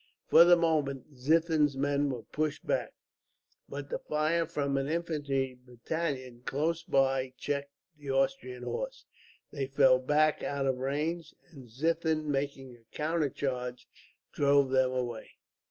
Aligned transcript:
For 0.29 0.43
the 0.45 0.55
moment 0.57 1.13
Ziethen's 1.13 1.77
men 1.77 2.09
were 2.09 2.23
pushed 2.23 2.65
back, 2.65 2.95
but 3.69 3.91
the 3.91 3.99
fire 3.99 4.47
from 4.47 4.75
an 4.75 4.87
infantry 4.87 5.59
battalion, 5.63 6.41
close 6.43 6.81
by, 6.81 7.35
checked 7.37 7.73
the 7.99 8.09
Austrian 8.09 8.63
horse. 8.63 9.05
They 9.51 9.67
fell 9.67 9.99
back 9.99 10.41
out 10.41 10.65
of 10.65 10.79
range, 10.79 11.35
and 11.51 11.69
Ziethen, 11.69 12.25
making 12.25 12.75
a 12.75 12.95
counter 12.97 13.29
charge, 13.29 13.87
drove 14.33 14.71
them 14.71 14.89
away. 14.91 15.33